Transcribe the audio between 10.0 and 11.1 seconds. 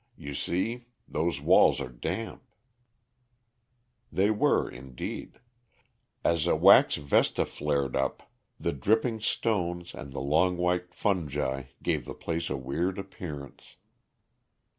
the long white